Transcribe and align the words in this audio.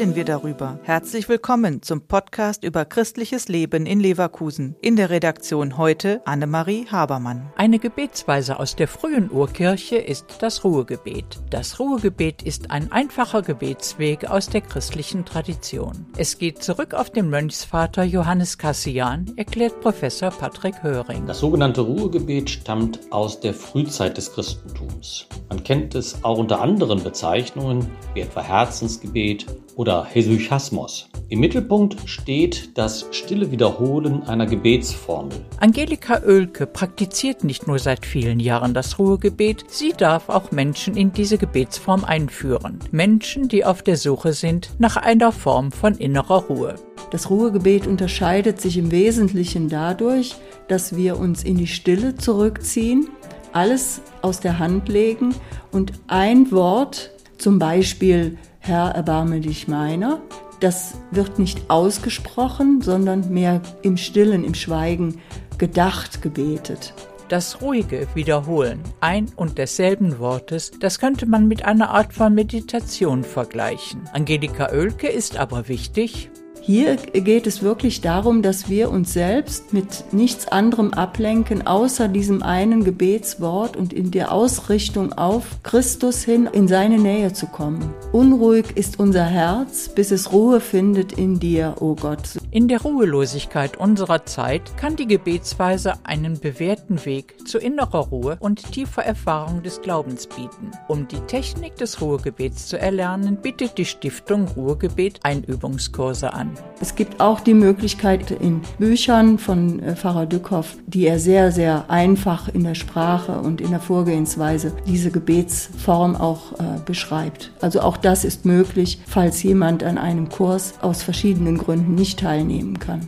darüber. 0.00 0.78
Herzlich 0.84 1.28
willkommen 1.28 1.82
zum 1.82 2.00
Podcast 2.00 2.64
über 2.64 2.86
christliches 2.86 3.48
Leben 3.48 3.84
in 3.84 4.00
Leverkusen. 4.00 4.74
In 4.80 4.96
der 4.96 5.10
Redaktion 5.10 5.76
heute 5.76 6.22
Annemarie 6.24 6.86
Habermann. 6.90 7.52
Eine 7.56 7.78
Gebetsweise 7.78 8.58
aus 8.58 8.76
der 8.76 8.88
frühen 8.88 9.30
Urkirche 9.30 9.96
ist 9.96 10.38
das 10.40 10.64
Ruhegebet. 10.64 11.40
Das 11.50 11.78
Ruhegebet 11.78 12.42
ist 12.42 12.70
ein 12.70 12.90
einfacher 12.90 13.42
Gebetsweg 13.42 14.24
aus 14.30 14.48
der 14.48 14.62
christlichen 14.62 15.26
Tradition. 15.26 16.06
Es 16.16 16.38
geht 16.38 16.62
zurück 16.62 16.94
auf 16.94 17.10
den 17.10 17.28
Mönchsvater 17.28 18.02
Johannes 18.02 18.56
Cassian, 18.56 19.30
erklärt 19.36 19.82
Professor 19.82 20.30
Patrick 20.30 20.82
Höring. 20.82 21.26
Das 21.26 21.40
sogenannte 21.40 21.82
Ruhegebet 21.82 22.48
stammt 22.48 23.00
aus 23.10 23.38
der 23.40 23.52
Frühzeit 23.52 24.16
des 24.16 24.32
Christentums. 24.32 25.26
Man 25.50 25.62
kennt 25.62 25.94
es 25.94 26.24
auch 26.24 26.38
unter 26.38 26.62
anderen 26.62 27.02
Bezeichnungen 27.02 27.90
wie 28.14 28.20
etwa 28.20 28.40
Herzensgebet 28.40 29.44
oder 29.76 29.89
Hesychasmos. 29.98 31.08
Im 31.28 31.40
Mittelpunkt 31.40 31.96
steht 32.08 32.76
das 32.76 33.06
stille 33.12 33.50
Wiederholen 33.50 34.22
einer 34.24 34.46
Gebetsformel. 34.46 35.44
Angelika 35.60 36.22
Oelke 36.24 36.66
praktiziert 36.66 37.44
nicht 37.44 37.66
nur 37.66 37.78
seit 37.78 38.04
vielen 38.04 38.40
Jahren 38.40 38.74
das 38.74 38.98
Ruhegebet, 38.98 39.64
sie 39.68 39.92
darf 39.96 40.28
auch 40.28 40.50
Menschen 40.50 40.96
in 40.96 41.12
diese 41.12 41.38
Gebetsform 41.38 42.04
einführen. 42.04 42.78
Menschen, 42.90 43.48
die 43.48 43.64
auf 43.64 43.82
der 43.82 43.96
Suche 43.96 44.32
sind 44.32 44.70
nach 44.78 44.96
einer 44.96 45.32
Form 45.32 45.70
von 45.72 45.94
innerer 45.94 46.44
Ruhe. 46.44 46.74
Das 47.10 47.30
Ruhegebet 47.30 47.86
unterscheidet 47.86 48.60
sich 48.60 48.76
im 48.76 48.90
Wesentlichen 48.90 49.68
dadurch, 49.68 50.36
dass 50.68 50.96
wir 50.96 51.18
uns 51.18 51.44
in 51.44 51.58
die 51.58 51.66
Stille 51.66 52.14
zurückziehen, 52.14 53.08
alles 53.52 54.00
aus 54.22 54.40
der 54.40 54.58
Hand 54.58 54.88
legen 54.88 55.34
und 55.72 55.92
ein 56.06 56.50
Wort, 56.52 57.10
zum 57.38 57.58
Beispiel 57.58 58.36
Herr, 58.62 58.90
erbarme 58.90 59.40
dich 59.40 59.68
meiner, 59.68 60.20
das 60.60 60.94
wird 61.10 61.38
nicht 61.38 61.70
ausgesprochen, 61.70 62.82
sondern 62.82 63.32
mehr 63.32 63.62
im 63.82 63.96
Stillen, 63.96 64.44
im 64.44 64.54
Schweigen 64.54 65.18
gedacht, 65.56 66.20
gebetet. 66.20 66.94
Das 67.30 67.62
ruhige 67.62 68.06
Wiederholen 68.14 68.82
ein 69.00 69.30
und 69.34 69.56
desselben 69.56 70.18
Wortes, 70.18 70.72
das 70.78 70.98
könnte 70.98 71.26
man 71.26 71.48
mit 71.48 71.64
einer 71.64 71.90
Art 71.90 72.12
von 72.12 72.34
Meditation 72.34 73.24
vergleichen. 73.24 74.02
Angelika 74.12 74.70
Oelke 74.72 75.08
ist 75.08 75.38
aber 75.38 75.68
wichtig, 75.68 76.30
hier 76.62 76.96
geht 76.96 77.46
es 77.46 77.62
wirklich 77.62 78.00
darum, 78.00 78.42
dass 78.42 78.68
wir 78.68 78.90
uns 78.90 79.12
selbst 79.12 79.72
mit 79.72 80.12
nichts 80.12 80.46
anderem 80.48 80.92
ablenken, 80.92 81.66
außer 81.66 82.08
diesem 82.08 82.42
einen 82.42 82.84
Gebetswort 82.84 83.76
und 83.76 83.92
in 83.92 84.10
der 84.10 84.32
Ausrichtung 84.32 85.12
auf 85.12 85.62
Christus 85.62 86.22
hin 86.22 86.48
in 86.52 86.68
seine 86.68 86.98
Nähe 86.98 87.32
zu 87.32 87.46
kommen. 87.46 87.94
Unruhig 88.12 88.76
ist 88.76 88.98
unser 88.98 89.24
Herz, 89.24 89.88
bis 89.88 90.10
es 90.10 90.32
Ruhe 90.32 90.60
findet 90.60 91.12
in 91.12 91.40
dir, 91.40 91.76
o 91.80 91.90
oh 91.90 91.94
Gott. 91.94 92.38
In 92.50 92.68
der 92.68 92.82
Ruhelosigkeit 92.82 93.76
unserer 93.76 94.26
Zeit 94.26 94.76
kann 94.76 94.96
die 94.96 95.06
Gebetsweise 95.06 95.94
einen 96.04 96.38
bewährten 96.38 97.04
Weg 97.04 97.48
zu 97.48 97.58
innerer 97.58 98.08
Ruhe 98.08 98.36
und 98.40 98.72
tiefer 98.72 99.02
Erfahrung 99.02 99.62
des 99.62 99.80
Glaubens 99.80 100.26
bieten. 100.26 100.72
Um 100.88 101.08
die 101.08 101.20
Technik 101.20 101.76
des 101.76 102.00
Ruhegebets 102.00 102.66
zu 102.66 102.78
erlernen, 102.78 103.36
bietet 103.36 103.78
die 103.78 103.84
Stiftung 103.84 104.46
Ruhegebet 104.48 105.20
Einübungskurse 105.22 106.32
an. 106.32 106.49
Es 106.80 106.94
gibt 106.94 107.20
auch 107.20 107.40
die 107.40 107.54
Möglichkeit 107.54 108.30
in 108.30 108.62
Büchern 108.78 109.38
von 109.38 109.80
äh, 109.80 109.94
Pfarrer 109.96 110.26
Dückhoff, 110.26 110.76
die 110.86 111.06
er 111.06 111.18
sehr, 111.18 111.52
sehr 111.52 111.90
einfach 111.90 112.48
in 112.48 112.64
der 112.64 112.74
Sprache 112.74 113.32
und 113.32 113.60
in 113.60 113.70
der 113.70 113.80
Vorgehensweise 113.80 114.72
diese 114.86 115.10
Gebetsform 115.10 116.16
auch 116.16 116.52
äh, 116.52 116.80
beschreibt. 116.86 117.52
Also 117.60 117.80
auch 117.80 117.98
das 117.98 118.24
ist 118.24 118.46
möglich, 118.46 119.00
falls 119.06 119.42
jemand 119.42 119.84
an 119.84 119.98
einem 119.98 120.30
Kurs 120.30 120.74
aus 120.80 121.02
verschiedenen 121.02 121.58
Gründen 121.58 121.94
nicht 121.94 122.20
teilnehmen 122.20 122.78
kann. 122.78 123.06